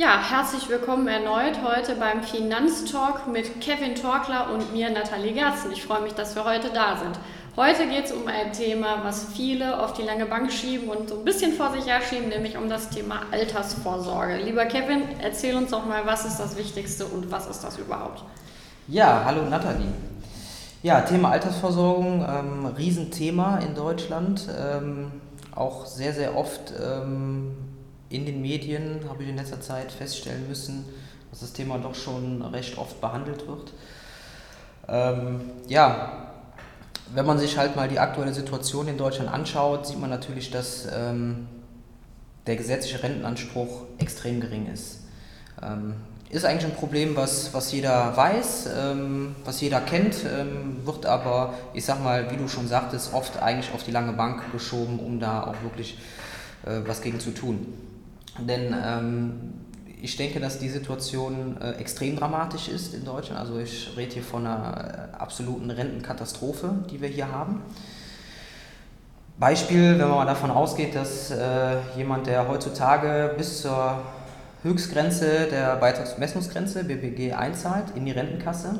Ja, 0.00 0.18
herzlich 0.18 0.70
willkommen 0.70 1.08
erneut 1.08 1.58
heute 1.62 1.94
beim 1.94 2.22
Finanztalk 2.22 3.28
mit 3.30 3.60
Kevin 3.60 3.94
Torkler 3.94 4.50
und 4.50 4.72
mir, 4.72 4.88
Nathalie 4.88 5.34
Gerzen. 5.34 5.72
Ich 5.72 5.84
freue 5.84 6.00
mich, 6.00 6.14
dass 6.14 6.34
wir 6.34 6.46
heute 6.46 6.70
da 6.72 6.96
sind. 6.96 7.20
Heute 7.54 7.86
geht 7.86 8.06
es 8.06 8.12
um 8.12 8.26
ein 8.26 8.50
Thema, 8.54 9.04
was 9.04 9.26
viele 9.34 9.78
auf 9.78 9.92
die 9.92 10.00
lange 10.00 10.24
Bank 10.24 10.50
schieben 10.50 10.88
und 10.88 11.10
so 11.10 11.18
ein 11.18 11.24
bisschen 11.26 11.52
vor 11.52 11.72
sich 11.72 11.84
her 11.84 12.00
schieben, 12.00 12.30
nämlich 12.30 12.56
um 12.56 12.70
das 12.70 12.88
Thema 12.88 13.24
Altersvorsorge. 13.30 14.38
Lieber 14.38 14.64
Kevin, 14.64 15.02
erzähl 15.20 15.54
uns 15.54 15.70
doch 15.70 15.84
mal, 15.84 16.06
was 16.06 16.24
ist 16.24 16.38
das 16.38 16.56
Wichtigste 16.56 17.04
und 17.04 17.30
was 17.30 17.46
ist 17.46 17.62
das 17.62 17.76
überhaupt? 17.76 18.24
Ja, 18.88 19.20
hallo 19.26 19.42
Nathalie. 19.42 19.92
Ja, 20.82 21.02
Thema 21.02 21.32
Altersversorgung, 21.32 22.26
ähm, 22.26 22.64
Riesenthema 22.64 23.58
in 23.58 23.74
Deutschland. 23.74 24.48
Ähm, 24.58 25.12
auch 25.54 25.84
sehr, 25.84 26.14
sehr 26.14 26.38
oft 26.38 26.72
ähm, 26.82 27.54
in 28.10 28.26
den 28.26 28.42
Medien 28.42 29.00
habe 29.08 29.22
ich 29.22 29.28
in 29.28 29.36
letzter 29.36 29.60
Zeit 29.60 29.90
feststellen 29.92 30.46
müssen, 30.48 30.84
dass 31.30 31.40
das 31.40 31.52
Thema 31.52 31.78
doch 31.78 31.94
schon 31.94 32.42
recht 32.42 32.76
oft 32.76 33.00
behandelt 33.00 33.46
wird. 33.46 33.72
Ähm, 34.88 35.40
ja, 35.68 36.32
wenn 37.14 37.24
man 37.24 37.38
sich 37.38 37.56
halt 37.56 37.76
mal 37.76 37.88
die 37.88 37.98
aktuelle 37.98 38.34
Situation 38.34 38.88
in 38.88 38.98
Deutschland 38.98 39.30
anschaut, 39.30 39.86
sieht 39.86 40.00
man 40.00 40.10
natürlich, 40.10 40.50
dass 40.50 40.86
ähm, 40.92 41.46
der 42.46 42.56
gesetzliche 42.56 43.02
Rentenanspruch 43.02 43.84
extrem 43.98 44.40
gering 44.40 44.66
ist. 44.72 45.00
Ähm, 45.62 45.94
ist 46.30 46.44
eigentlich 46.44 46.64
ein 46.64 46.76
Problem, 46.76 47.16
was, 47.16 47.52
was 47.54 47.72
jeder 47.72 48.16
weiß, 48.16 48.70
ähm, 48.76 49.34
was 49.44 49.60
jeder 49.60 49.80
kennt, 49.80 50.16
ähm, 50.24 50.78
wird 50.84 51.04
aber, 51.06 51.54
ich 51.74 51.84
sag 51.84 52.02
mal, 52.02 52.30
wie 52.30 52.36
du 52.36 52.48
schon 52.48 52.68
sagtest, 52.68 53.12
oft 53.12 53.40
eigentlich 53.42 53.72
auf 53.74 53.82
die 53.82 53.90
lange 53.90 54.12
Bank 54.12 54.52
geschoben, 54.52 55.00
um 55.00 55.18
da 55.18 55.42
auch 55.44 55.62
wirklich 55.62 55.98
äh, 56.64 56.80
was 56.86 57.02
gegen 57.02 57.18
zu 57.18 57.32
tun. 57.32 57.89
Denn 58.38 58.74
ähm, 58.84 59.52
ich 60.02 60.16
denke, 60.16 60.40
dass 60.40 60.58
die 60.58 60.68
Situation 60.68 61.60
äh, 61.60 61.72
extrem 61.72 62.16
dramatisch 62.16 62.68
ist 62.68 62.94
in 62.94 63.04
Deutschland. 63.04 63.40
Also 63.40 63.58
ich 63.58 63.90
rede 63.96 64.14
hier 64.14 64.22
von 64.22 64.46
einer 64.46 65.10
äh, 65.12 65.16
absoluten 65.16 65.70
Rentenkatastrophe, 65.70 66.84
die 66.90 67.00
wir 67.00 67.08
hier 67.08 67.30
haben. 67.30 67.62
Beispiel, 69.38 69.98
wenn 69.98 70.08
man 70.08 70.16
mal 70.16 70.26
davon 70.26 70.50
ausgeht, 70.50 70.94
dass 70.94 71.30
äh, 71.30 71.76
jemand, 71.96 72.26
der 72.26 72.46
heutzutage 72.46 73.34
bis 73.36 73.62
zur 73.62 74.02
Höchstgrenze 74.62 75.48
der 75.50 75.76
Beitragsbemessungsgrenze 75.76 76.84
BBG 76.84 77.32
einzahlt 77.32 77.84
in 77.94 78.04
die 78.04 78.12
Rentenkasse. 78.12 78.78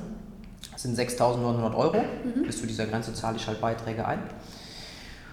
Das 0.72 0.82
sind 0.82 0.98
6.900 0.98 1.74
Euro. 1.74 1.98
Mhm. 1.98 2.42
Bis 2.46 2.60
zu 2.60 2.66
dieser 2.66 2.86
Grenze 2.86 3.14
zahle 3.14 3.36
ich 3.36 3.46
halt 3.46 3.60
Beiträge 3.60 4.06
ein. 4.06 4.18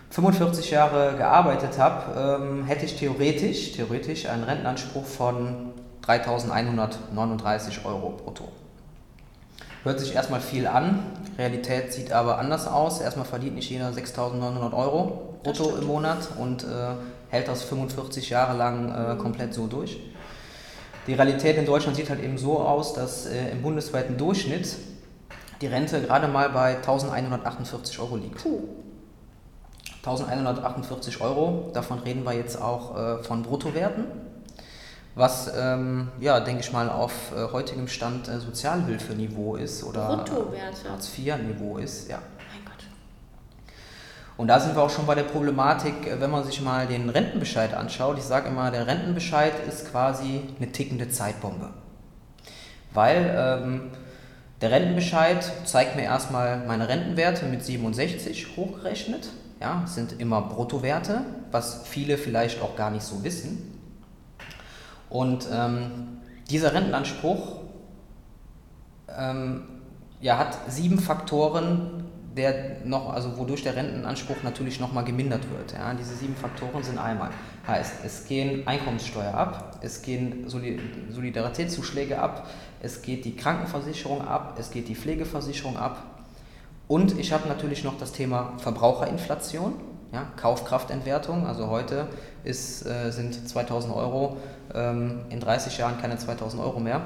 45 0.10 0.72
Jahre 0.72 1.16
gearbeitet 1.18 1.78
habe, 1.78 2.42
ähm, 2.42 2.66
hätte 2.66 2.86
ich 2.86 2.98
theoretisch, 2.98 3.74
theoretisch 3.74 4.28
einen 4.28 4.44
Rentenanspruch 4.44 5.06
von 5.06 5.74
3.139 6.06 7.86
Euro 7.86 8.12
brutto. 8.12 8.48
Hört 9.84 10.00
sich 10.00 10.16
erstmal 10.16 10.42
viel 10.42 10.68
an, 10.68 11.00
Realität 11.38 11.94
sieht 11.94 12.12
aber 12.12 12.40
anders 12.40 12.68
aus. 12.68 13.00
Erstmal 13.00 13.26
verdient 13.26 13.56
nicht 13.56 13.70
jeder 13.70 13.90
6.900 13.90 14.74
Euro 14.74 15.36
brutto 15.44 15.76
im 15.78 15.88
Monat 15.88 16.30
und 16.40 16.64
äh, 16.64 16.68
hält 17.30 17.48
das 17.48 17.64
45 17.64 18.30
Jahre 18.30 18.58
lang 18.58 18.90
äh, 18.90 19.16
komplett 19.18 19.54
so 19.54 19.68
durch. 19.68 20.00
Die 21.06 21.14
Realität 21.14 21.58
in 21.58 21.66
Deutschland 21.66 21.96
sieht 21.96 22.10
halt 22.10 22.22
eben 22.22 22.38
so 22.38 22.60
aus, 22.60 22.94
dass 22.94 23.28
äh, 23.28 23.52
im 23.52 23.62
bundesweiten 23.62 24.18
Durchschnitt 24.18 24.76
die 25.62 25.68
Rente 25.68 26.02
gerade 26.02 26.28
mal 26.28 26.50
bei 26.50 26.76
1148 26.78 28.00
Euro 28.00 28.18
liegt. 28.18 28.44
Puh. 28.44 28.60
1148 29.98 31.22
Euro, 31.22 31.72
davon 31.74 32.00
reden 32.00 32.24
wir 32.24 32.34
jetzt 32.34 32.62
auch 32.62 32.98
äh, 32.98 33.24
von 33.24 33.44
Bruttowerten, 33.44 34.06
was, 35.16 35.52
ähm, 35.58 36.10
ja, 36.20 36.40
denke 36.40 36.62
ich 36.62 36.72
mal, 36.72 36.90
auf 36.90 37.32
äh, 37.36 37.52
heutigem 37.52 37.88
Stand 37.88 38.28
äh, 38.28 38.40
Sozialhilfeniveau 38.40 39.56
ist 39.56 39.84
oder 39.84 40.26
Hartz-IV-Niveau 40.90 41.78
ist. 41.78 42.10
Ja. 42.10 42.20
Und 44.38 44.50
da 44.50 44.60
sind 44.60 44.76
wir 44.76 44.84
auch 44.84 44.90
schon 44.92 45.08
bei 45.08 45.16
der 45.16 45.24
Problematik, 45.24 46.08
äh, 46.08 46.22
wenn 46.22 46.30
man 46.30 46.44
sich 46.44 46.62
mal 46.62 46.86
den 46.86 47.10
Rentenbescheid 47.10 47.74
anschaut. 47.74 48.18
Ich 48.20 48.24
sage 48.24 48.50
immer, 48.50 48.70
der 48.70 48.86
Rentenbescheid 48.86 49.54
ist 49.68 49.90
quasi 49.92 50.42
eine 50.58 50.72
tickende 50.72 51.10
Zeitbombe. 51.10 51.72
Weil 52.94 53.36
ähm, 53.36 53.92
der 54.62 54.72
Rentenbescheid 54.72 55.52
zeigt 55.66 55.96
mir 55.96 56.04
erstmal 56.04 56.66
meine 56.66 56.88
Rentenwerte 56.88 57.46
mit 57.46 57.64
67 57.64 58.56
hochgerechnet. 58.56 59.30
Ja, 59.60 59.84
sind 59.88 60.20
immer 60.20 60.42
Bruttowerte, 60.42 61.22
was 61.52 61.88
viele 61.88 62.18
vielleicht 62.18 62.62
auch 62.62 62.76
gar 62.76 62.92
nicht 62.92 63.04
so 63.04 63.24
wissen. 63.24 63.80
Und 65.10 65.48
ähm, 65.52 66.20
dieser 66.50 66.74
Rentenanspruch 66.74 67.62
ähm, 69.18 69.64
ja, 70.22 70.38
hat 70.38 70.58
sieben 70.68 71.00
Faktoren, 71.00 72.06
der 72.36 72.86
noch, 72.86 73.12
also 73.12 73.38
wodurch 73.38 73.64
der 73.64 73.76
Rentenanspruch 73.76 74.44
natürlich 74.44 74.80
nochmal 74.80 75.04
gemindert 75.04 75.50
wird. 75.50 75.74
Ja. 75.74 75.94
Diese 75.96 76.16
sieben 76.16 76.36
Faktoren 76.36 76.84
sind 76.84 77.00
einmal, 77.00 77.32
heißt, 77.68 78.06
es 78.06 78.28
gehen 78.28 78.68
Einkommenssteuer 78.68 79.34
ab, 79.34 79.80
es 79.82 80.04
gehen 80.04 80.48
Solidaritätszuschläge 80.48 82.20
ab, 82.20 82.48
es 82.80 83.02
geht 83.02 83.26
die 83.26 83.36
Krankenversicherung 83.36 84.22
ab, 84.22 84.56
es 84.60 84.70
geht 84.70 84.88
die 84.88 84.96
Pflegeversicherung 84.96 85.78
ab 85.78 86.17
und 86.88 87.20
ich 87.20 87.34
habe 87.34 87.48
natürlich 87.48 87.84
noch 87.84 87.98
das 87.98 88.12
Thema 88.12 88.54
Verbraucherinflation, 88.58 89.74
ja, 90.14 90.26
Kaufkraftentwertung. 90.38 91.46
Also 91.46 91.70
heute 91.70 92.08
ist, 92.44 92.86
äh, 92.86 93.12
sind 93.12 93.50
2000 93.50 93.94
Euro, 93.94 94.38
ähm, 94.74 95.22
in 95.30 95.40
30 95.40 95.78
Jahren 95.78 96.00
keine 96.00 96.18
2000 96.18 96.62
Euro 96.62 96.80
mehr. 96.80 97.02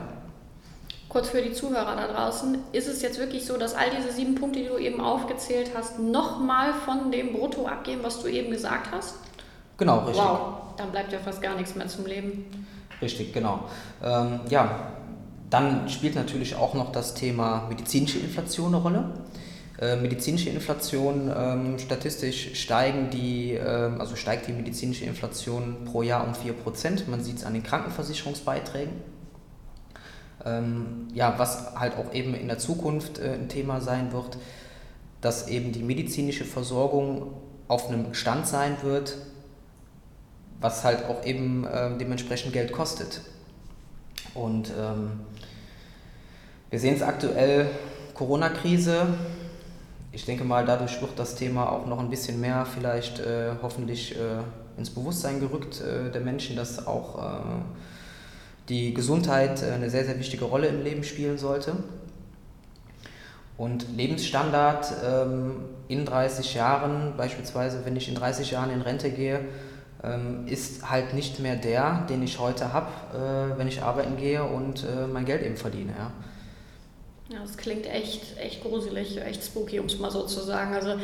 Kurz 1.10 1.30
für 1.30 1.42
die 1.42 1.52
Zuhörer 1.52 1.96
da 1.96 2.08
draußen, 2.08 2.60
ist 2.72 2.88
es 2.88 3.02
jetzt 3.02 3.20
wirklich 3.20 3.46
so, 3.46 3.58
dass 3.58 3.76
all 3.76 3.90
diese 3.90 4.14
sieben 4.14 4.36
Punkte, 4.36 4.60
die 4.60 4.68
du 4.68 4.78
eben 4.78 5.02
aufgezählt 5.02 5.72
hast, 5.76 6.00
nochmal 6.00 6.74
von 6.74 7.12
dem 7.12 7.34
Brutto 7.34 7.68
abgeben, 7.68 8.02
was 8.04 8.22
du 8.22 8.28
eben 8.28 8.52
gesagt 8.52 8.92
hast? 8.92 9.16
Genau, 9.78 10.00
richtig. 10.06 10.24
Wow, 10.24 10.76
dann 10.78 10.92
bleibt 10.92 11.12
ja 11.12 11.20
fast 11.20 11.42
gar 11.42 11.56
nichts 11.56 11.76
mehr 11.76 11.88
zum 11.88 12.06
Leben. 12.06 12.46
Richtig, 13.02 13.34
genau. 13.34 13.62
Ähm, 14.02 14.42
ja, 14.48 14.92
dann 15.50 15.90
spielt 15.90 16.16
natürlich 16.16 16.56
auch 16.56 16.76
noch 16.76 16.92
das 16.92 17.14
Thema 17.14 17.66
medizinische 17.68 18.20
Inflation 18.20 18.68
eine 18.68 18.78
Rolle. 18.78 19.04
Äh, 19.82 19.96
medizinische 19.96 20.52
Inflation, 20.52 21.34
ähm, 21.36 21.80
statistisch 21.80 22.54
steigen 22.54 23.10
die, 23.10 23.54
äh, 23.54 23.90
also 23.98 24.16
steigt 24.16 24.48
die 24.48 24.54
medizinische 24.54 25.06
Inflation 25.06 25.86
pro 25.86 26.04
Jahr 26.04 26.24
um 26.24 26.36
4%. 26.36 27.10
Man 27.10 27.24
sieht 27.24 27.38
es 27.38 27.46
an 27.46 27.54
den 27.54 27.64
Krankenversicherungsbeiträgen. 27.64 28.94
Ähm, 30.46 31.08
ja, 31.16 31.34
was 31.40 31.74
halt 31.76 31.96
auch 31.98 32.14
eben 32.14 32.36
in 32.36 32.48
der 32.48 32.60
Zukunft 32.60 33.18
äh, 33.18 33.34
ein 33.34 33.50
Thema 33.50 33.82
sein 33.82 34.14
wird, 34.14 34.38
dass 35.20 35.48
eben 35.48 35.72
die 35.72 35.82
medizinische 35.82 36.46
Versorgung 36.46 37.34
auf 37.68 37.90
einem 37.90 38.14
Stand 38.14 38.46
sein 38.46 38.78
wird, 38.84 39.18
was 40.60 40.84
halt 40.84 41.06
auch 41.06 41.26
eben 41.26 41.66
äh, 41.66 41.98
dementsprechend 41.98 42.54
Geld 42.54 42.72
kostet. 42.72 43.22
Und 44.36 44.72
ähm, 44.80 45.22
wir 46.70 46.80
sehen 46.80 46.94
es 46.94 47.02
aktuell, 47.02 47.68
Corona-Krise. 48.14 49.08
Ich 50.14 50.26
denke 50.26 50.44
mal, 50.44 50.66
dadurch 50.66 51.02
wird 51.02 51.18
das 51.18 51.36
Thema 51.36 51.72
auch 51.72 51.86
noch 51.86 52.00
ein 52.00 52.10
bisschen 52.10 52.42
mehr 52.42 52.66
vielleicht 52.66 53.20
äh, 53.20 53.52
hoffentlich 53.62 54.14
äh, 54.18 54.42
ins 54.78 54.90
Bewusstsein 54.90 55.40
gerückt 55.40 55.80
äh, 55.80 56.12
der 56.12 56.20
Menschen, 56.20 56.58
dass 56.58 56.86
auch 56.86 57.18
äh, 57.18 57.42
die 58.68 58.94
Gesundheit 58.94 59.64
äh, 59.64 59.72
eine 59.72 59.90
sehr, 59.90 60.04
sehr 60.04 60.20
wichtige 60.20 60.44
Rolle 60.44 60.68
im 60.68 60.84
Leben 60.84 61.06
spielen 61.06 61.38
sollte. 61.38 61.78
Und 63.58 63.86
Lebensstandard 63.96 64.92
ähm, 65.06 65.56
in 65.88 66.04
30 66.04 66.56
Jahren, 66.56 67.14
beispielsweise 67.16 67.86
wenn 67.86 67.96
ich 67.96 68.10
in 68.10 68.16
30 68.16 68.52
Jahren 68.52 68.70
in 68.70 68.82
Rente 68.82 69.12
gehe, 69.12 69.40
ähm, 70.04 70.46
ist 70.46 70.90
halt 70.90 71.14
nicht 71.14 71.40
mehr 71.40 71.56
der, 71.56 72.06
den 72.10 72.22
ich 72.22 72.38
heute 72.38 72.74
habe, 72.74 72.88
äh, 73.14 73.58
wenn 73.58 73.70
ich 73.70 73.82
arbeiten 73.82 74.18
gehe 74.18 74.44
und 74.44 74.86
mein 75.14 75.24
Geld 75.24 75.42
eben 75.44 75.56
verdiene. 75.56 75.94
Ja. 75.98 76.12
Ja, 77.32 77.40
das 77.40 77.56
klingt 77.56 77.86
echt, 77.86 78.38
echt 78.38 78.62
gruselig, 78.62 79.18
echt 79.22 79.46
spooky, 79.46 79.80
um 79.80 79.86
es 79.86 79.98
mal 80.00 80.12
so 80.12 80.24
zu 80.24 80.42
sagen. 80.42 80.74
Also 80.74 80.96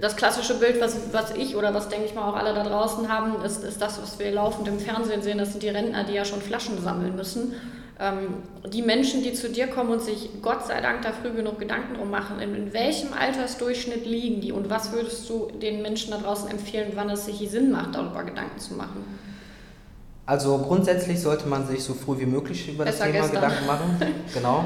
das 0.00 0.14
klassische 0.14 0.54
Bild, 0.54 0.80
was, 0.80 0.96
was 1.12 1.34
ich 1.34 1.56
oder 1.56 1.74
was 1.74 1.88
denke 1.88 2.06
ich 2.06 2.14
mal 2.14 2.30
auch 2.30 2.36
alle 2.36 2.54
da 2.54 2.62
draußen 2.62 3.08
haben, 3.08 3.42
ist, 3.42 3.64
ist 3.64 3.82
das, 3.82 4.00
was 4.00 4.18
wir 4.20 4.30
laufend 4.30 4.68
im 4.68 4.78
Fernsehen 4.78 5.22
sehen. 5.22 5.38
Das 5.38 5.50
sind 5.50 5.62
die 5.62 5.70
Rentner, 5.70 6.04
die 6.04 6.12
ja 6.12 6.24
schon 6.24 6.40
Flaschen 6.40 6.80
sammeln 6.80 7.16
müssen. 7.16 7.54
Ähm, 7.98 8.34
die 8.72 8.82
Menschen, 8.82 9.24
die 9.24 9.32
zu 9.32 9.50
dir 9.50 9.66
kommen 9.66 9.90
und 9.90 10.02
sich 10.02 10.30
Gott 10.40 10.66
sei 10.68 10.80
Dank 10.80 11.02
da 11.02 11.12
früh 11.12 11.32
genug 11.32 11.58
Gedanken 11.58 11.94
drum 11.96 12.10
machen, 12.10 12.38
in, 12.38 12.54
in 12.54 12.72
welchem 12.72 13.12
Altersdurchschnitt 13.12 14.06
liegen 14.06 14.40
die 14.40 14.52
und 14.52 14.70
was 14.70 14.92
würdest 14.92 15.28
du 15.28 15.50
den 15.50 15.82
Menschen 15.82 16.12
da 16.12 16.18
draußen 16.18 16.48
empfehlen, 16.48 16.92
wann 16.94 17.10
es 17.10 17.26
sich 17.26 17.38
Sinn 17.50 17.72
macht, 17.72 17.96
darüber 17.96 18.22
Gedanken 18.22 18.58
zu 18.60 18.74
machen? 18.74 19.04
Also 20.26 20.58
grundsätzlich 20.58 21.20
sollte 21.20 21.48
man 21.48 21.66
sich 21.66 21.82
so 21.82 21.94
früh 21.94 22.20
wie 22.20 22.26
möglich 22.26 22.72
über 22.72 22.84
Besser 22.84 23.06
das 23.06 23.12
Thema 23.12 23.26
gestern. 23.26 23.42
Gedanken 23.42 23.66
machen. 23.66 24.14
Genau 24.34 24.64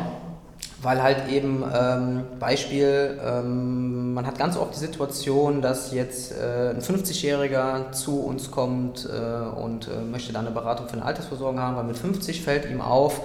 weil 0.86 1.02
halt 1.02 1.28
eben 1.28 1.64
ähm, 1.74 2.22
Beispiel, 2.38 3.18
ähm, 3.20 4.14
man 4.14 4.24
hat 4.24 4.38
ganz 4.38 4.56
oft 4.56 4.72
die 4.72 4.78
Situation, 4.78 5.60
dass 5.60 5.92
jetzt 5.92 6.30
äh, 6.30 6.70
ein 6.70 6.80
50-Jähriger 6.80 7.90
zu 7.90 8.20
uns 8.20 8.52
kommt 8.52 9.04
äh, 9.04 9.58
und 9.58 9.88
äh, 9.88 10.00
möchte 10.00 10.32
dann 10.32 10.46
eine 10.46 10.54
Beratung 10.54 10.86
für 10.86 10.92
eine 10.92 11.04
Altersversorgung 11.04 11.58
haben, 11.58 11.76
weil 11.76 11.82
mit 11.82 11.98
50 11.98 12.40
fällt 12.40 12.70
ihm 12.70 12.80
auf, 12.80 13.20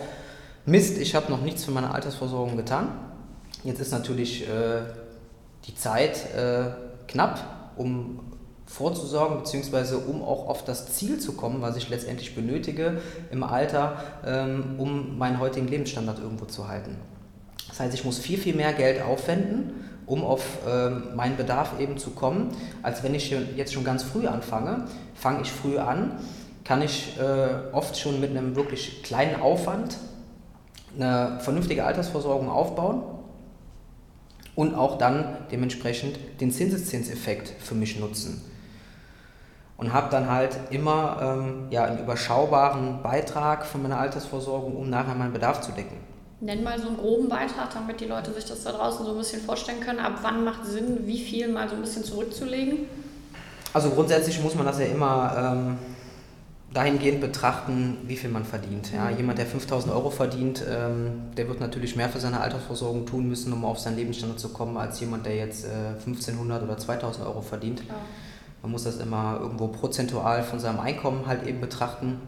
Mist, 0.65 0.97
ich 0.97 1.13
habe 1.13 1.31
noch 1.31 1.41
nichts 1.41 1.63
für 1.63 1.69
meine 1.69 1.93
Altersversorgung 1.93 2.57
getan. 2.57 2.87
Jetzt 3.63 3.79
ist 3.79 3.91
natürlich 3.91 4.49
äh, 4.49 4.81
die 5.67 5.75
Zeit 5.75 6.33
äh, 6.35 6.71
knapp, 7.07 7.41
um 7.75 8.21
vorzusorgen, 8.65 9.37
beziehungsweise 9.37 9.99
um 9.99 10.23
auch 10.23 10.47
auf 10.47 10.65
das 10.65 10.93
Ziel 10.95 11.19
zu 11.19 11.33
kommen, 11.33 11.61
was 11.61 11.77
ich 11.77 11.89
letztendlich 11.89 12.33
benötige 12.33 13.01
im 13.29 13.43
Alter, 13.43 13.97
ähm, 14.25 14.79
um 14.79 15.19
meinen 15.19 15.39
heutigen 15.39 15.67
Lebensstandard 15.67 16.17
irgendwo 16.17 16.45
zu 16.45 16.67
halten. 16.67 16.97
Das 17.71 17.79
heißt, 17.79 17.93
ich 17.93 18.03
muss 18.03 18.19
viel, 18.19 18.37
viel 18.37 18.53
mehr 18.53 18.73
Geld 18.73 19.01
aufwenden, 19.01 19.85
um 20.05 20.25
auf 20.25 20.43
ähm, 20.67 21.15
meinen 21.15 21.37
Bedarf 21.37 21.79
eben 21.79 21.97
zu 21.97 22.11
kommen, 22.11 22.49
als 22.83 23.01
wenn 23.01 23.15
ich 23.15 23.31
jetzt 23.55 23.73
schon 23.73 23.85
ganz 23.85 24.03
früh 24.03 24.27
anfange. 24.27 24.87
Fange 25.15 25.41
ich 25.41 25.51
früh 25.51 25.77
an, 25.77 26.19
kann 26.65 26.81
ich 26.81 27.17
äh, 27.17 27.73
oft 27.73 27.97
schon 27.97 28.19
mit 28.19 28.31
einem 28.31 28.57
wirklich 28.57 29.03
kleinen 29.03 29.41
Aufwand 29.41 29.97
eine 30.95 31.39
vernünftige 31.39 31.85
Altersversorgung 31.85 32.49
aufbauen 32.49 33.03
und 34.55 34.75
auch 34.75 34.97
dann 34.97 35.37
dementsprechend 35.49 36.19
den 36.41 36.51
Zinseszinseffekt 36.51 37.53
für 37.59 37.75
mich 37.75 37.97
nutzen. 37.97 38.43
Und 39.77 39.93
habe 39.93 40.11
dann 40.11 40.29
halt 40.29 40.59
immer 40.71 41.19
ähm, 41.21 41.67
ja, 41.69 41.85
einen 41.85 41.99
überschaubaren 41.99 43.01
Beitrag 43.01 43.65
von 43.65 43.81
meiner 43.81 43.97
Altersversorgung, 43.97 44.75
um 44.75 44.89
nachher 44.89 45.15
meinen 45.15 45.31
Bedarf 45.31 45.61
zu 45.61 45.71
decken. 45.71 46.11
Nenn 46.41 46.63
mal 46.63 46.79
so 46.79 46.87
einen 46.87 46.97
groben 46.97 47.29
Beitrag, 47.29 47.71
damit 47.73 48.01
die 48.01 48.05
Leute 48.05 48.33
sich 48.33 48.45
das 48.45 48.63
da 48.63 48.71
draußen 48.71 49.05
so 49.05 49.11
ein 49.11 49.17
bisschen 49.17 49.41
vorstellen 49.41 49.79
können. 49.79 49.99
Ab 49.99 50.19
wann 50.23 50.43
macht 50.43 50.65
Sinn, 50.65 51.01
wie 51.05 51.19
viel 51.19 51.47
mal 51.47 51.69
so 51.69 51.75
ein 51.75 51.81
bisschen 51.81 52.03
zurückzulegen? 52.03 52.79
Also 53.73 53.91
grundsätzlich 53.91 54.41
muss 54.41 54.55
man 54.55 54.65
das 54.65 54.79
ja 54.79 54.87
immer 54.87 55.35
ähm, 55.37 55.77
dahingehend 56.73 57.21
betrachten, 57.21 57.97
wie 58.07 58.15
viel 58.15 58.29
man 58.29 58.43
verdient. 58.43 58.91
Ja, 58.91 59.05
mhm. 59.05 59.17
jemand, 59.17 59.37
der 59.37 59.45
5000 59.45 59.93
Euro 59.93 60.09
verdient, 60.09 60.63
ähm, 60.67 61.31
der 61.37 61.47
wird 61.47 61.59
natürlich 61.59 61.95
mehr 61.95 62.09
für 62.09 62.19
seine 62.19 62.39
Altersversorgung 62.39 63.05
tun 63.05 63.27
müssen, 63.27 63.53
um 63.53 63.63
auf 63.63 63.79
seinen 63.79 63.97
Lebensstandard 63.97 64.39
zu 64.39 64.49
kommen, 64.49 64.77
als 64.77 64.99
jemand, 64.99 65.25
der 65.25 65.35
jetzt 65.35 65.65
äh, 65.65 65.97
1500 65.99 66.63
oder 66.63 66.77
2000 66.77 67.25
Euro 67.25 67.41
verdient. 67.41 67.85
Klar. 67.85 67.99
Man 68.61 68.71
muss 68.71 68.83
das 68.83 68.97
immer 68.97 69.39
irgendwo 69.41 69.67
prozentual 69.67 70.43
von 70.43 70.59
seinem 70.59 70.79
Einkommen 70.79 71.25
halt 71.25 71.45
eben 71.47 71.61
betrachten. 71.61 72.21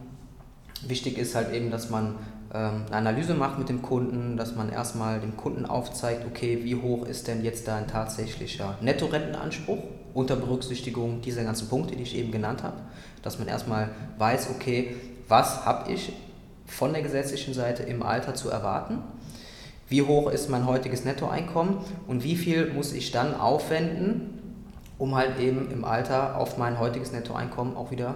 Wichtig 0.85 1.17
ist 1.17 1.35
halt 1.35 1.53
eben, 1.53 1.71
dass 1.71 1.89
man 1.89 2.15
eine 2.53 2.85
Analyse 2.91 3.33
macht 3.33 3.57
mit 3.57 3.67
dem 3.67 3.81
Kunden, 3.81 4.37
dass 4.37 4.55
man 4.55 4.71
erstmal 4.71 5.19
dem 5.19 5.35
Kunden 5.35 5.65
aufzeigt, 5.65 6.25
okay, 6.27 6.59
wie 6.63 6.75
hoch 6.75 7.05
ist 7.05 7.27
denn 7.27 7.43
jetzt 7.43 7.67
dein 7.67 7.87
tatsächlicher 7.87 8.77
Nettorentenanspruch 8.81 9.79
unter 10.13 10.35
Berücksichtigung 10.35 11.21
dieser 11.21 11.43
ganzen 11.43 11.67
Punkte, 11.67 11.95
die 11.95 12.03
ich 12.03 12.15
eben 12.15 12.31
genannt 12.31 12.61
habe, 12.61 12.77
dass 13.23 13.39
man 13.39 13.47
erstmal 13.47 13.89
weiß, 14.19 14.51
okay, 14.51 14.95
was 15.27 15.65
habe 15.65 15.91
ich 15.91 16.13
von 16.67 16.93
der 16.93 17.01
gesetzlichen 17.01 17.55
Seite 17.55 17.83
im 17.83 18.03
Alter 18.03 18.35
zu 18.35 18.49
erwarten, 18.49 18.99
wie 19.89 20.03
hoch 20.03 20.31
ist 20.31 20.49
mein 20.49 20.65
heutiges 20.65 21.05
Nettoeinkommen? 21.05 21.77
Und 22.07 22.23
wie 22.23 22.35
viel 22.35 22.71
muss 22.71 22.93
ich 22.93 23.11
dann 23.11 23.39
aufwenden, 23.39 24.41
um 24.97 25.15
halt 25.15 25.39
eben 25.39 25.69
im 25.71 25.85
Alter 25.85 26.37
auf 26.37 26.57
mein 26.57 26.79
heutiges 26.79 27.11
Nettoeinkommen 27.11 27.75
auch 27.75 27.91
wieder 27.91 28.15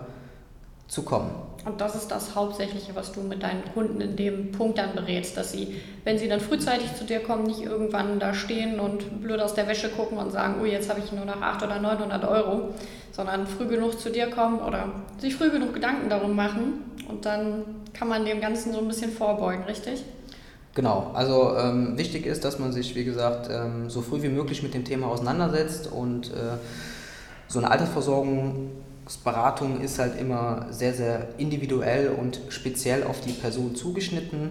zu 0.88 1.04
kommen. 1.04 1.31
Und 1.66 1.81
das 1.81 1.95
ist 1.95 2.07
das 2.07 2.34
Hauptsächliche, 2.34 2.95
was 2.95 3.12
du 3.12 3.22
mit 3.22 3.44
deinen 3.44 3.63
Kunden 3.74 4.00
in 4.00 4.16
dem 4.16 4.51
Punkt 4.54 4.78
dann 4.78 4.95
berätst, 4.95 5.36
dass 5.36 5.51
sie, 5.51 5.81
wenn 6.06 6.18
sie 6.18 6.30
dann 6.30 6.39
frühzeitig 6.39 6.95
zu 6.95 7.04
dir 7.04 7.19
kommen, 7.19 7.44
nicht 7.44 7.62
irgendwann 7.62 8.19
da 8.19 8.34
stehen 8.34 8.80
und 8.80 9.22
blöd 9.22 9.42
aus 9.42 9.54
der 9.54 9.68
Wäsche 9.68 9.89
gucken 9.89 10.18
und 10.18 10.31
sagen, 10.31 10.56
oh, 10.62 10.66
jetzt 10.66 10.89
habe 10.89 11.01
ich 11.04 11.12
nur 11.12 11.25
noch 11.25 11.42
800 11.42 11.80
oder 11.80 11.81
900 11.81 12.24
Euro, 12.24 12.69
sondern 13.12 13.48
früh 13.48 13.68
genug 13.68 14.00
zu 14.00 14.10
dir 14.10 14.28
kommen 14.28 14.62
oder 14.62 14.92
sich 15.18 15.36
früh 15.36 15.50
genug 15.50 15.74
Gedanken 15.74 16.10
darum 16.10 16.36
machen 16.38 16.86
und 17.10 17.25
dann 17.25 17.63
kann 17.94 18.07
man 18.07 18.24
dem 18.24 18.40
Ganzen 18.40 18.72
so 18.72 18.80
ein 18.80 18.88
bisschen 18.88 19.12
vorbeugen, 19.12 19.63
richtig? 19.66 20.06
Genau, 20.74 21.12
also 21.16 21.57
ähm, 21.57 21.98
wichtig 21.98 22.25
ist, 22.28 22.45
dass 22.45 22.60
man 22.60 22.72
sich, 22.72 22.95
wie 22.95 23.04
gesagt, 23.04 23.50
ähm, 23.51 23.90
so 23.90 24.01
früh 24.01 24.22
wie 24.22 24.30
möglich 24.30 24.63
mit 24.63 24.74
dem 24.74 24.86
Thema 24.86 25.07
auseinandersetzt 25.07 25.92
und 25.92 26.28
äh, 26.28 26.57
so 27.48 27.60
eine 27.60 27.72
Altersversorgung 27.72 28.69
Beratung 29.15 29.80
ist 29.80 30.00
halt 30.00 30.19
immer 30.19 30.65
sehr, 30.69 30.94
sehr 30.94 31.30
individuell 31.38 32.09
und 32.09 32.42
speziell 32.50 33.06
auf 33.06 33.21
die 33.21 33.31
Person 33.31 33.74
zugeschnitten. 33.74 34.50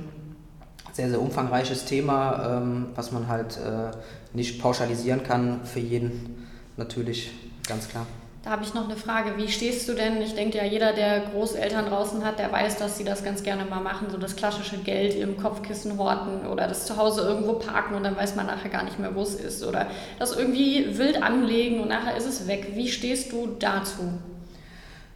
Sehr, 0.94 1.10
sehr 1.10 1.20
umfangreiches 1.20 1.84
Thema, 1.84 2.56
ähm, 2.56 2.86
was 2.94 3.12
man 3.12 3.28
halt 3.28 3.58
äh, 3.58 3.90
nicht 4.32 4.62
pauschalisieren 4.62 5.22
kann 5.22 5.66
für 5.66 5.80
jeden, 5.80 6.46
natürlich, 6.78 7.32
ganz 7.68 7.86
klar. 7.86 8.06
Da 8.46 8.52
habe 8.52 8.62
ich 8.62 8.74
noch 8.74 8.84
eine 8.84 8.96
Frage. 8.96 9.36
Wie 9.36 9.48
stehst 9.48 9.88
du 9.88 9.94
denn? 9.94 10.22
Ich 10.22 10.36
denke 10.36 10.58
ja, 10.58 10.64
jeder, 10.64 10.92
der 10.92 11.18
Großeltern 11.32 11.86
draußen 11.86 12.24
hat, 12.24 12.38
der 12.38 12.52
weiß, 12.52 12.76
dass 12.76 12.96
sie 12.96 13.02
das 13.02 13.24
ganz 13.24 13.42
gerne 13.42 13.64
mal 13.64 13.80
machen. 13.80 14.06
So 14.08 14.18
das 14.18 14.36
klassische 14.36 14.78
Geld 14.78 15.16
im 15.16 15.36
Kopfkissen 15.36 15.98
horten 15.98 16.46
oder 16.46 16.68
das 16.68 16.86
zu 16.86 16.96
Hause 16.96 17.22
irgendwo 17.22 17.54
parken 17.54 17.96
und 17.96 18.04
dann 18.04 18.16
weiß 18.16 18.36
man 18.36 18.46
nachher 18.46 18.70
gar 18.70 18.84
nicht 18.84 19.00
mehr, 19.00 19.16
wo 19.16 19.22
es 19.22 19.34
ist. 19.34 19.64
Oder 19.64 19.88
das 20.20 20.36
irgendwie 20.36 20.96
wild 20.96 21.20
anlegen 21.20 21.80
und 21.80 21.88
nachher 21.88 22.16
ist 22.16 22.26
es 22.26 22.46
weg. 22.46 22.68
Wie 22.74 22.86
stehst 22.86 23.32
du 23.32 23.48
dazu? 23.58 24.12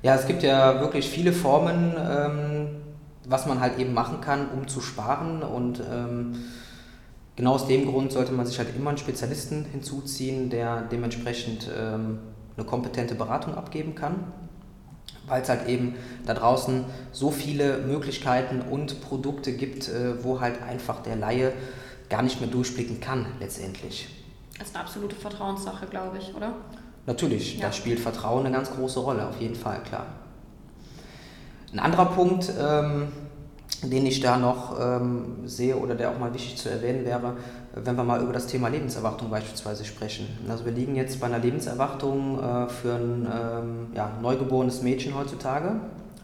Ja, 0.02 0.14
es 0.14 0.26
gibt 0.26 0.43
ja 0.43 0.81
wirklich 0.81 1.08
viele 1.11 1.32
Formen, 1.32 1.94
ähm, 1.99 2.69
was 3.26 3.47
man 3.47 3.61
halt 3.61 3.79
eben 3.79 3.93
machen 3.93 4.20
kann, 4.20 4.49
um 4.50 4.67
zu 4.67 4.81
sparen. 4.81 5.43
Und 5.43 5.82
ähm, 5.93 6.37
genau 7.37 7.52
aus 7.52 7.67
dem 7.67 7.87
Grund 7.87 8.12
sollte 8.12 8.32
man 8.32 8.47
sich 8.47 8.58
halt 8.58 8.75
immer 8.75 8.91
einen 8.91 8.99
Spezialisten 8.99 9.67
hinzuziehen, 9.67 10.49
der 10.49 10.82
dementsprechend 10.82 11.69
ähm, 11.76 12.19
eine 12.56 12.64
kompetente 12.67 13.14
Beratung 13.14 13.55
abgeben 13.55 13.94
kann. 13.94 14.32
Weil 15.26 15.43
es 15.43 15.49
halt 15.50 15.69
eben 15.69 15.97
da 16.26 16.32
draußen 16.32 16.85
so 17.12 17.31
viele 17.31 17.79
Möglichkeiten 17.79 18.62
und 18.62 19.02
Produkte 19.02 19.52
gibt, 19.52 19.88
äh, 19.88 20.25
wo 20.25 20.41
halt 20.41 20.62
einfach 20.62 21.02
der 21.02 21.17
Laie 21.17 21.52
gar 22.08 22.23
nicht 22.23 22.41
mehr 22.41 22.50
durchblicken 22.50 23.00
kann 23.00 23.26
letztendlich. 23.38 24.08
Das 24.58 24.69
ist 24.69 24.75
eine 24.75 24.85
absolute 24.85 25.14
Vertrauenssache, 25.14 25.87
glaube 25.87 26.19
ich, 26.19 26.35
oder? 26.35 26.55
Natürlich, 27.06 27.58
ja. 27.58 27.67
da 27.67 27.73
spielt 27.73 28.00
Vertrauen 28.00 28.47
eine 28.47 28.55
ganz 28.55 28.70
große 28.70 29.00
Rolle, 29.00 29.26
auf 29.29 29.41
jeden 29.41 29.55
Fall, 29.55 29.82
klar. 29.82 30.06
Ein 31.73 31.79
anderer 31.79 32.06
Punkt, 32.06 32.52
ähm, 32.61 33.08
den 33.82 34.05
ich 34.05 34.20
da 34.20 34.37
noch 34.37 34.79
ähm, 34.79 35.47
sehe 35.47 35.76
oder 35.76 35.94
der 35.94 36.11
auch 36.11 36.19
mal 36.19 36.35
wichtig 36.35 36.56
zu 36.56 36.69
erwähnen 36.69 37.05
wäre, 37.05 37.37
wenn 37.75 37.97
wir 37.97 38.05
mal 38.05 38.20
über 38.23 38.32
das 38.32 38.47
Thema 38.47 38.69
Lebenserwartung 38.69 39.31
beispielsweise 39.31 39.85
sprechen. 39.85 40.26
Also 40.49 40.64
wir 40.64 40.73
liegen 40.73 40.97
jetzt 40.97 41.20
bei 41.20 41.26
einer 41.26 41.38
Lebenserwartung 41.38 42.38
äh, 42.38 42.69
für 42.69 42.94
ein 42.94 43.26
ähm, 43.32 43.87
ja, 43.94 44.11
neugeborenes 44.20 44.82
Mädchen 44.82 45.14
heutzutage 45.14 45.76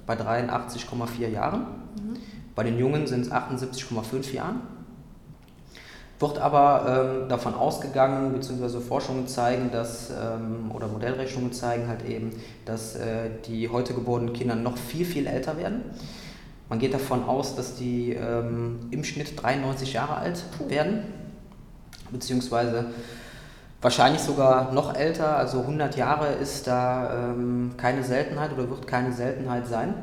bei 0.07 0.15
83,4 0.15 1.29
Jahren. 1.29 1.61
Mhm. 1.61 2.17
Bei 2.55 2.63
den 2.63 2.79
Jungen 2.79 3.07
sind 3.07 3.23
es 3.23 3.33
78,5 3.33 4.33
Jahren. 4.33 4.61
Wird 6.19 6.39
aber 6.39 7.21
ähm, 7.23 7.29
davon 7.29 7.55
ausgegangen, 7.55 8.33
beziehungsweise 8.33 8.81
Forschungen 8.81 9.29
zeigen, 9.29 9.71
dass, 9.71 10.11
ähm, 10.11 10.71
oder 10.73 10.89
Modellrechnungen 10.89 11.53
zeigen 11.53 11.89
halt 11.89 12.07
eben, 12.07 12.31
dass 12.65 12.97
äh, 12.97 13.29
die 13.47 13.69
heute 13.69 13.93
geborenen 13.93 14.33
Kinder 14.33 14.55
noch 14.55 14.79
viel, 14.79 15.05
viel 15.05 15.27
älter 15.27 15.59
werden. 15.59 15.83
Man 16.71 16.79
geht 16.79 16.95
davon 16.95 17.25
aus, 17.25 17.55
dass 17.55 17.77
die 17.77 18.13
ähm, 18.13 18.81
im 18.91 19.05
Schnitt 19.05 19.41
93 19.41 19.93
Jahre 19.93 20.17
alt 20.17 20.43
werden, 20.69 21.05
beziehungsweise 22.11 22.87
wahrscheinlich 23.83 24.23
sogar 24.23 24.73
noch 24.73 24.95
älter, 24.95 25.37
also 25.37 25.61
100 25.61 25.97
Jahre 25.97 26.33
ist 26.33 26.67
da 26.67 27.31
ähm, 27.31 27.75
keine 27.77 28.03
Seltenheit 28.03 28.53
oder 28.53 28.71
wird 28.71 28.87
keine 28.87 29.13
Seltenheit 29.13 29.67
sein. 29.67 29.95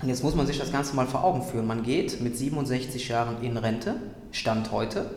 Und 0.00 0.08
jetzt 0.08 0.22
muss 0.22 0.34
man 0.34 0.46
sich 0.46 0.58
das 0.58 0.72
Ganze 0.72 0.96
mal 0.96 1.06
vor 1.06 1.24
Augen 1.24 1.42
führen. 1.42 1.66
Man 1.66 1.82
geht 1.82 2.20
mit 2.22 2.38
67 2.38 3.08
Jahren 3.08 3.42
in 3.42 3.56
Rente, 3.56 3.96
Stand 4.30 4.72
heute, 4.72 5.10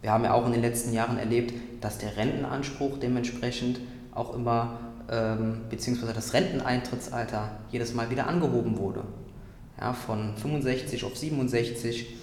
wir 0.00 0.12
haben 0.12 0.24
ja 0.24 0.32
auch 0.32 0.46
in 0.46 0.52
den 0.52 0.62
letzten 0.62 0.92
Jahren 0.92 1.18
erlebt, 1.18 1.54
dass 1.80 1.98
der 1.98 2.16
Rentenanspruch 2.16 2.98
dementsprechend 2.98 3.80
auch 4.14 4.34
immer, 4.34 4.78
ähm, 5.10 5.62
beziehungsweise 5.70 6.12
das 6.12 6.32
Renteneintrittsalter 6.34 7.58
jedes 7.70 7.94
Mal 7.94 8.10
wieder 8.10 8.26
angehoben 8.26 8.78
wurde. 8.78 9.02
Ja, 9.80 9.92
von 9.92 10.36
65 10.36 11.04
auf 11.04 11.16
67 11.16 12.16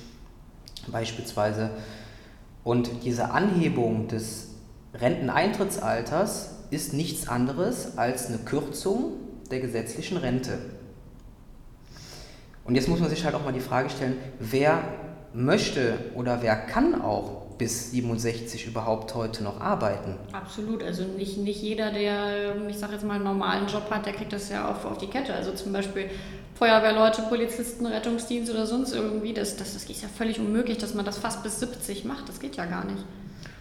beispielsweise. 0.87 1.71
Und 2.63 2.89
diese 3.03 3.31
Anhebung 3.31 4.07
des 4.07 4.49
Renteneintrittsalters 4.93 6.55
ist 6.71 6.93
nichts 6.93 7.27
anderes 7.27 7.97
als 7.97 8.27
eine 8.27 8.39
Kürzung 8.39 9.13
der 9.51 9.59
gesetzlichen 9.59 10.17
Rente. 10.17 10.57
Und 12.63 12.75
jetzt 12.75 12.87
muss 12.87 12.99
man 12.99 13.09
sich 13.09 13.23
halt 13.23 13.35
auch 13.35 13.45
mal 13.45 13.53
die 13.53 13.59
Frage 13.59 13.89
stellen, 13.89 14.17
wer 14.39 14.83
möchte 15.33 15.97
oder 16.15 16.41
wer 16.41 16.55
kann 16.55 17.01
auch 17.01 17.44
bis 17.57 17.91
67 17.91 18.67
überhaupt 18.67 19.15
heute 19.15 19.43
noch 19.43 19.61
arbeiten. 19.61 20.15
Absolut, 20.31 20.83
also 20.83 21.03
nicht, 21.03 21.37
nicht 21.37 21.61
jeder, 21.61 21.91
der, 21.91 22.55
ich 22.67 22.77
sage 22.77 22.93
jetzt 22.93 23.05
mal, 23.05 23.15
einen 23.15 23.23
normalen 23.23 23.67
Job 23.67 23.89
hat, 23.89 24.05
der 24.05 24.13
kriegt 24.13 24.33
das 24.33 24.49
ja 24.49 24.69
auf, 24.69 24.85
auf 24.85 24.97
die 24.97 25.07
Kette. 25.07 25.33
Also 25.33 25.51
zum 25.53 25.73
Beispiel 25.73 26.09
Feuerwehrleute, 26.55 27.23
Polizisten, 27.23 27.85
Rettungsdienst 27.85 28.51
oder 28.51 28.65
sonst 28.65 28.93
irgendwie, 28.93 29.33
das, 29.33 29.57
das, 29.57 29.73
das 29.73 29.83
ist 29.83 30.01
ja 30.01 30.07
völlig 30.07 30.39
unmöglich, 30.39 30.77
dass 30.77 30.93
man 30.93 31.05
das 31.05 31.17
fast 31.17 31.43
bis 31.43 31.59
70 31.59 32.05
macht. 32.05 32.29
Das 32.29 32.39
geht 32.39 32.55
ja 32.55 32.65
gar 32.65 32.85
nicht. 32.85 33.03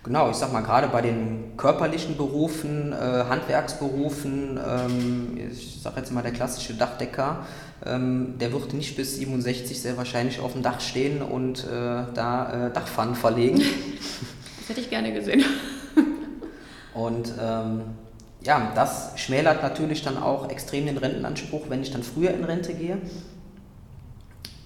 Genau, 0.05 0.31
ich 0.31 0.37
sag 0.37 0.53
mal, 0.53 0.61
gerade 0.61 0.89
bei 0.89 1.01
den 1.01 1.57
körperlichen 1.57 2.19
Berufen, 2.19 2.93
äh, 2.93 3.25
Handwerksberufen, 3.27 4.61
ähm, 4.63 5.39
ich 5.51 5.81
sag 5.83 5.97
jetzt 5.97 6.13
mal 6.13 6.21
der 6.21 6.33
klassische 6.33 6.75
Dachdecker, 6.75 7.47
ähm, 7.87 8.35
der 8.39 8.53
wird 8.53 8.73
nicht 8.73 8.97
bis 8.97 9.17
67 9.17 9.81
sehr 9.81 9.97
wahrscheinlich 9.97 10.41
auf 10.41 10.53
dem 10.53 10.63
Dach 10.63 10.81
stehen 10.81 11.23
und 11.23 11.65
äh, 11.65 12.05
da 12.15 12.69
äh, 12.69 12.73
Dachpfannen 12.73 13.15
verlegen. 13.15 13.63
Das 14.67 14.71
hätte 14.71 14.81
ich 14.81 14.89
gerne 14.89 15.13
gesehen. 15.13 15.45
und 16.95 17.35
ähm, 17.39 17.83
ja, 18.43 18.73
das 18.75 19.13
schmälert 19.17 19.63
natürlich 19.63 20.03
dann 20.03 20.17
auch 20.17 20.49
extrem 20.49 20.87
den 20.87 20.97
Rentenanspruch, 20.97 21.65
wenn 21.69 21.83
ich 21.83 21.91
dann 21.91 22.03
früher 22.03 22.31
in 22.31 22.45
Rente 22.45 22.73
gehe. 22.73 22.97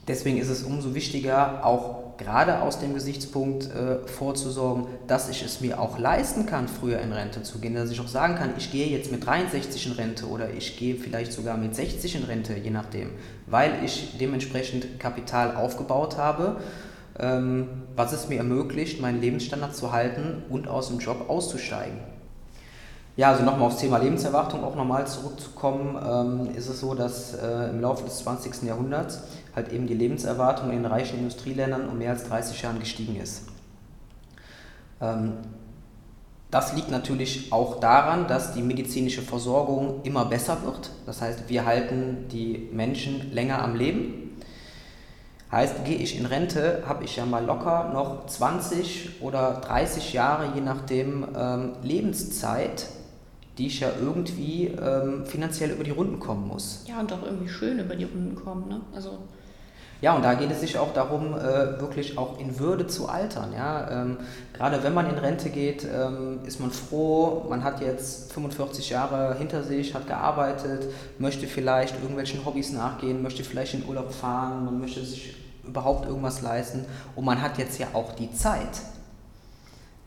Deswegen 0.06 0.38
ist 0.38 0.50
es 0.50 0.62
umso 0.62 0.94
wichtiger, 0.94 1.66
auch 1.66 2.07
gerade 2.18 2.60
aus 2.60 2.80
dem 2.80 2.94
Gesichtspunkt 2.94 3.70
äh, 3.70 4.06
vorzusorgen, 4.06 4.86
dass 5.06 5.28
ich 5.28 5.42
es 5.42 5.60
mir 5.60 5.80
auch 5.80 5.98
leisten 5.98 6.44
kann, 6.46 6.68
früher 6.68 7.00
in 7.00 7.12
Rente 7.12 7.42
zu 7.42 7.58
gehen. 7.58 7.74
Dass 7.74 7.90
ich 7.90 8.00
auch 8.00 8.08
sagen 8.08 8.34
kann, 8.34 8.50
ich 8.58 8.70
gehe 8.70 8.88
jetzt 8.88 9.10
mit 9.10 9.24
63 9.24 9.86
in 9.86 9.92
Rente 9.92 10.26
oder 10.26 10.50
ich 10.50 10.76
gehe 10.76 10.96
vielleicht 10.96 11.32
sogar 11.32 11.56
mit 11.56 11.74
60 11.74 12.16
in 12.16 12.24
Rente, 12.24 12.54
je 12.54 12.70
nachdem, 12.70 13.10
weil 13.46 13.72
ich 13.84 14.18
dementsprechend 14.20 15.00
Kapital 15.00 15.56
aufgebaut 15.56 16.18
habe, 16.18 16.56
ähm, 17.18 17.68
was 17.96 18.12
es 18.12 18.28
mir 18.28 18.38
ermöglicht, 18.38 19.00
meinen 19.00 19.20
Lebensstandard 19.20 19.74
zu 19.74 19.92
halten 19.92 20.42
und 20.50 20.68
aus 20.68 20.88
dem 20.88 20.98
Job 20.98 21.28
auszusteigen. 21.28 21.98
Ja, 23.18 23.32
also 23.32 23.42
nochmal 23.42 23.66
aufs 23.66 23.78
Thema 23.78 23.98
Lebenserwartung 23.98 24.62
auch 24.62 24.76
nochmal 24.76 25.04
zurückzukommen, 25.08 25.98
ähm, 26.08 26.54
ist 26.54 26.68
es 26.68 26.78
so, 26.78 26.94
dass 26.94 27.34
äh, 27.34 27.68
im 27.68 27.80
Laufe 27.80 28.04
des 28.04 28.18
20. 28.18 28.62
Jahrhunderts 28.62 29.22
halt 29.56 29.72
eben 29.72 29.88
die 29.88 29.94
Lebenserwartung 29.94 30.70
in 30.70 30.86
reichen 30.86 31.18
Industrieländern 31.18 31.88
um 31.88 31.98
mehr 31.98 32.10
als 32.10 32.28
30 32.28 32.62
Jahren 32.62 32.78
gestiegen 32.78 33.20
ist. 33.20 33.48
Ähm, 35.00 35.32
das 36.52 36.76
liegt 36.76 36.92
natürlich 36.92 37.52
auch 37.52 37.80
daran, 37.80 38.28
dass 38.28 38.54
die 38.54 38.62
medizinische 38.62 39.22
Versorgung 39.22 40.02
immer 40.04 40.24
besser 40.24 40.62
wird. 40.62 40.90
Das 41.04 41.20
heißt, 41.20 41.48
wir 41.48 41.66
halten 41.66 42.28
die 42.30 42.68
Menschen 42.72 43.32
länger 43.32 43.60
am 43.64 43.74
Leben. 43.74 44.40
Heißt, 45.50 45.84
gehe 45.84 45.96
ich 45.96 46.16
in 46.16 46.26
Rente, 46.26 46.84
habe 46.86 47.02
ich 47.02 47.16
ja 47.16 47.26
mal 47.26 47.44
locker 47.44 47.90
noch 47.92 48.26
20 48.26 49.22
oder 49.22 49.54
30 49.54 50.12
Jahre, 50.12 50.52
je 50.54 50.60
nachdem, 50.60 51.26
ähm, 51.36 51.72
Lebenszeit, 51.82 52.86
die 53.58 53.66
ich 53.66 53.80
ja 53.80 53.90
irgendwie 54.00 54.68
ähm, 54.68 55.26
finanziell 55.26 55.70
über 55.70 55.84
die 55.84 55.90
Runden 55.90 56.20
kommen 56.20 56.46
muss. 56.46 56.84
Ja, 56.86 57.00
und 57.00 57.12
auch 57.12 57.22
irgendwie 57.22 57.48
schön 57.48 57.78
über 57.78 57.96
die 57.96 58.04
Runden 58.04 58.36
kommen. 58.36 58.68
Ne? 58.68 58.80
Also 58.94 59.18
ja, 60.00 60.14
und 60.14 60.24
da 60.24 60.34
geht 60.34 60.50
es 60.52 60.60
sich 60.60 60.78
auch 60.78 60.92
darum, 60.92 61.34
äh, 61.34 61.80
wirklich 61.80 62.16
auch 62.18 62.38
in 62.38 62.60
Würde 62.60 62.86
zu 62.86 63.08
altern. 63.08 63.52
Ja? 63.52 63.90
Ähm, 63.90 64.18
gerade 64.52 64.84
wenn 64.84 64.94
man 64.94 65.10
in 65.10 65.18
Rente 65.18 65.50
geht, 65.50 65.84
ähm, 65.84 66.38
ist 66.46 66.60
man 66.60 66.70
froh, 66.70 67.46
man 67.48 67.64
hat 67.64 67.80
jetzt 67.80 68.32
45 68.32 68.90
Jahre 68.90 69.34
hinter 69.36 69.64
sich, 69.64 69.94
hat 69.94 70.06
gearbeitet, 70.06 70.92
möchte 71.18 71.48
vielleicht 71.48 71.96
irgendwelchen 72.00 72.44
Hobbys 72.46 72.72
nachgehen, 72.72 73.22
möchte 73.22 73.42
vielleicht 73.42 73.74
in 73.74 73.88
Urlaub 73.88 74.12
fahren, 74.12 74.64
man 74.64 74.80
möchte 74.80 75.04
sich 75.04 75.34
überhaupt 75.66 76.06
irgendwas 76.06 76.42
leisten 76.42 76.84
und 77.16 77.24
man 77.24 77.42
hat 77.42 77.58
jetzt 77.58 77.78
ja 77.80 77.88
auch 77.92 78.12
die 78.12 78.32
Zeit. 78.32 78.80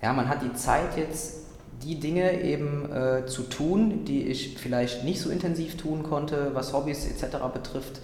Ja, 0.01 0.13
man 0.13 0.29
hat 0.29 0.41
die 0.41 0.53
Zeit 0.53 0.97
jetzt 0.97 1.50
die 1.83 1.99
Dinge 1.99 2.41
eben 2.41 2.91
äh, 2.91 3.25
zu 3.25 3.43
tun, 3.43 4.05
die 4.05 4.27
ich 4.27 4.57
vielleicht 4.57 5.03
nicht 5.03 5.21
so 5.21 5.29
intensiv 5.29 5.77
tun 5.77 6.03
konnte, 6.03 6.51
was 6.53 6.73
Hobbys 6.73 7.05
etc. 7.05 7.37
betrifft. 7.53 8.01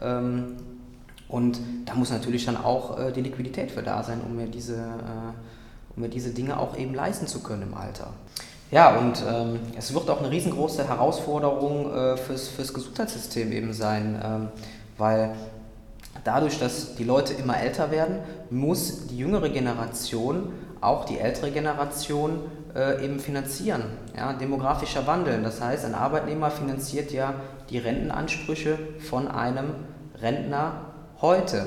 Ähm, 0.00 0.56
und 1.28 1.58
da 1.84 1.94
muss 1.94 2.10
natürlich 2.10 2.46
dann 2.46 2.56
auch 2.56 2.98
äh, 2.98 3.12
die 3.12 3.20
Liquidität 3.20 3.70
für 3.70 3.82
da 3.82 4.02
sein, 4.02 4.20
um 4.26 4.36
mir, 4.36 4.46
diese, 4.46 4.76
äh, 4.76 5.94
um 5.94 6.02
mir 6.02 6.08
diese 6.08 6.30
Dinge 6.30 6.58
auch 6.58 6.76
eben 6.76 6.94
leisten 6.94 7.26
zu 7.26 7.40
können 7.40 7.62
im 7.62 7.74
Alter. 7.74 8.12
Ja, 8.70 8.98
und 8.98 9.22
ähm, 9.26 9.60
es 9.76 9.94
wird 9.94 10.10
auch 10.10 10.18
eine 10.18 10.30
riesengroße 10.30 10.86
Herausforderung 10.86 11.92
äh, 11.92 12.16
fürs, 12.16 12.48
fürs 12.48 12.74
Gesundheitssystem 12.74 13.50
eben 13.52 13.72
sein, 13.72 14.20
ähm, 14.22 14.48
weil 14.98 15.34
dadurch, 16.24 16.58
dass 16.58 16.94
die 16.96 17.04
Leute 17.04 17.32
immer 17.32 17.58
älter 17.58 17.90
werden, 17.90 18.18
muss 18.50 19.06
die 19.06 19.18
jüngere 19.18 19.48
Generation 19.48 20.52
auch 20.80 21.04
die 21.04 21.18
ältere 21.18 21.50
Generation 21.50 22.40
äh, 22.74 23.04
eben 23.04 23.18
finanzieren. 23.18 23.84
Ja, 24.16 24.32
demografischer 24.32 25.06
Wandel, 25.06 25.42
das 25.42 25.60
heißt, 25.60 25.84
ein 25.84 25.94
Arbeitnehmer 25.94 26.50
finanziert 26.50 27.12
ja 27.12 27.34
die 27.70 27.78
Rentenansprüche 27.78 28.78
von 29.00 29.28
einem 29.28 29.74
Rentner 30.20 30.86
heute. 31.20 31.66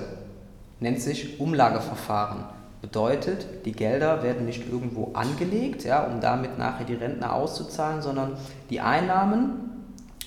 Nennt 0.80 1.02
sich 1.02 1.40
Umlageverfahren. 1.40 2.46
Bedeutet, 2.82 3.66
die 3.66 3.74
Gelder 3.74 4.24
werden 4.24 4.46
nicht 4.46 4.68
irgendwo 4.68 5.12
angelegt, 5.14 5.84
ja, 5.84 6.04
um 6.04 6.20
damit 6.20 6.58
nachher 6.58 6.86
die 6.86 6.96
Rentner 6.96 7.34
auszuzahlen, 7.34 8.02
sondern 8.02 8.38
die 8.72 8.82
Einnahmen 8.82 9.70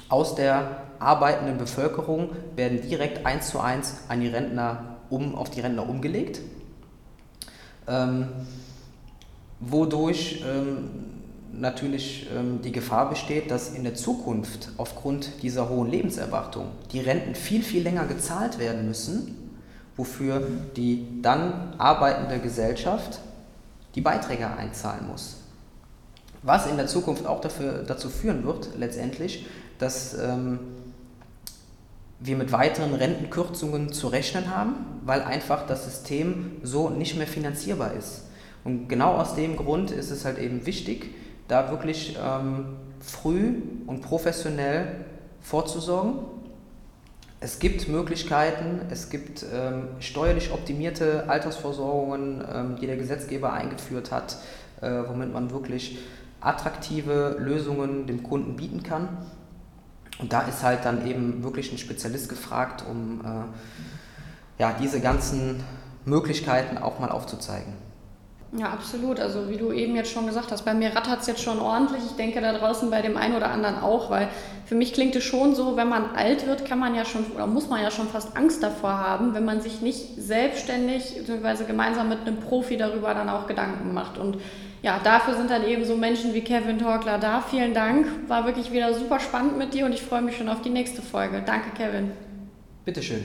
aus 0.09 0.37
der 0.37 0.85
arbeitenden 1.01 1.59
Bevölkerung 1.59 2.31
werden 2.55 2.81
direkt 2.81 3.27
eins 3.27 3.49
zu 3.49 3.59
eins 3.59 4.05
an 4.09 4.21
die 4.21 4.29
Rentner 4.29 4.99
um, 5.11 5.35
auf 5.35 5.51
die 5.51 5.61
Rentner 5.61 5.89
umgelegt. 5.89 6.41
Ähm, 7.89 8.29
wodurch 9.71 10.43
ähm, 10.47 10.89
natürlich 11.53 12.29
ähm, 12.35 12.61
die 12.63 12.73
Gefahr 12.73 13.09
besteht, 13.09 13.51
dass 13.51 13.71
in 13.71 13.85
der 13.85 13.95
Zukunft 13.95 14.71
aufgrund 14.77 15.43
dieser 15.43 15.69
hohen 15.69 15.91
Lebenserwartung 15.91 16.67
die 16.93 17.01
Renten 17.01 17.35
viel, 17.35 17.63
viel 17.63 17.83
länger 17.83 18.07
gezahlt 18.07 18.59
werden 18.59 18.87
müssen, 18.87 19.37
wofür 19.97 20.47
die 20.77 21.07
dann 21.23 21.75
arbeitende 21.79 22.39
Gesellschaft 22.41 23.21
die 23.95 24.01
Beiträge 24.01 24.49
einzahlen 24.49 25.07
muss. 25.07 25.37
Was 26.43 26.67
in 26.67 26.77
der 26.77 26.87
Zukunft 26.87 27.27
auch 27.27 27.41
dafür, 27.41 27.85
dazu 27.85 28.09
führen 28.09 28.45
wird, 28.45 28.71
letztendlich, 28.77 29.47
dass 29.79 30.15
ähm, 30.19 30.59
wir 32.21 32.37
mit 32.37 32.53
weiteren 32.53 32.95
Rentenkürzungen 32.95 33.93
zu 33.93 34.09
rechnen 34.09 34.55
haben, 34.55 34.75
weil 35.05 35.23
einfach 35.23 35.67
das 35.67 35.85
System 35.85 36.57
so 36.63 36.91
nicht 36.91 37.17
mehr 37.17 37.27
finanzierbar 37.27 37.93
ist. 37.95 38.25
Und 38.65 38.89
genau 38.89 39.15
aus 39.15 39.35
dem 39.35 39.57
Grund 39.57 39.91
ist 39.91 40.11
es 40.11 40.25
halt 40.25 40.39
eben 40.39 40.67
wichtig, 40.67 41.15
da 41.49 41.71
wirklich 41.71 42.17
ähm, 42.23 42.77
früh 43.01 43.57
und 43.87 44.01
professionell 44.01 45.05
vorzusorgen. 45.43 46.15
Es 47.41 47.59
gibt 47.59 47.89
Möglichkeiten, 47.89 48.81
es 48.89 49.11
gibt 49.11 49.45
ähm, 49.53 49.89
steuerlich 50.01 50.51
optimierte 50.51 51.29
Altersversorgungen, 51.29 52.43
ähm, 52.51 52.77
die 52.81 52.87
der 52.87 52.97
Gesetzgeber 52.97 53.53
eingeführt 53.53 54.11
hat, 54.11 54.39
äh, 54.81 54.91
womit 55.07 55.33
man 55.33 55.51
wirklich 55.51 55.99
attraktive 56.41 57.37
Lösungen 57.39 58.07
dem 58.07 58.23
Kunden 58.23 58.57
bieten 58.57 58.83
kann. 58.83 59.09
Und 60.19 60.33
da 60.33 60.43
ist 60.43 60.63
halt 60.63 60.87
dann 60.87 61.07
eben 61.07 61.43
wirklich 61.43 61.71
ein 61.71 61.79
Spezialist 61.79 62.31
gefragt, 62.31 62.85
um 62.89 63.21
äh, 63.21 64.63
ja, 64.63 64.75
diese 64.81 65.01
ganzen 65.01 65.63
Möglichkeiten 66.07 66.79
auch 66.79 66.99
mal 66.99 67.11
aufzuzeigen. 67.11 67.75
Ja, 68.57 68.71
absolut. 68.71 69.19
Also 69.19 69.49
wie 69.49 69.57
du 69.57 69.73
eben 69.73 69.97
jetzt 69.97 70.13
schon 70.13 70.27
gesagt 70.27 70.53
hast, 70.53 70.65
bei 70.65 70.75
mir 70.75 70.95
rattert 70.95 71.21
es 71.23 71.27
jetzt 71.27 71.43
schon 71.43 71.59
ordentlich. 71.59 72.03
Ich 72.07 72.17
denke 72.17 72.41
da 72.41 72.53
draußen 72.53 72.89
bei 72.89 73.03
dem 73.03 73.17
einen 73.17 73.35
oder 73.35 73.51
anderen 73.51 73.81
auch, 73.81 74.11
weil 74.11 74.29
für 74.65 74.77
mich 74.77 74.93
klingt 74.93 75.17
es 75.17 75.25
schon 75.25 75.57
so, 75.57 75.77
wenn 75.77 75.89
man 75.89 76.15
alt 76.15 76.47
wird, 76.47 76.65
kann 76.65 76.79
man 76.79 76.95
ja 76.95 77.05
schon 77.05 77.27
oder 77.35 77.49
muss 77.49 77.69
man 77.69 77.83
ja 77.83 77.91
schon 77.91 78.07
fast 78.07 78.37
Angst 78.37 78.63
davor 78.63 78.97
haben, 78.97 79.35
wenn 79.35 79.45
man 79.45 79.61
sich 79.61 79.81
nicht 79.81 80.17
selbstständig 80.17 81.17
bzw. 81.27 81.65
gemeinsam 81.65 82.09
mit 82.09 82.21
einem 82.21 82.37
Profi 82.37 82.77
darüber 82.77 83.13
dann 83.13 83.29
auch 83.29 83.49
Gedanken 83.49 83.93
macht. 83.93 84.19
Und 84.19 84.39
ja, 84.83 85.01
dafür 85.03 85.35
sind 85.35 85.51
dann 85.51 85.67
eben 85.67 85.85
so 85.85 85.97
Menschen 85.97 86.33
wie 86.33 86.43
Kevin 86.43 86.79
Torkler 86.79 87.19
da. 87.19 87.41
Vielen 87.41 87.75
Dank. 87.75 88.07
War 88.29 88.47
wirklich 88.47 88.71
wieder 88.71 88.95
super 88.95 89.19
spannend 89.19 89.59
mit 89.59 89.75
dir 89.75 89.85
und 89.85 89.93
ich 89.93 90.03
freue 90.03 90.23
mich 90.23 90.37
schon 90.37 90.49
auf 90.49 90.63
die 90.63 90.71
nächste 90.71 91.03
Folge. 91.03 91.43
Danke, 91.45 91.71
Kevin. 91.77 92.13
Bitteschön. 92.85 93.25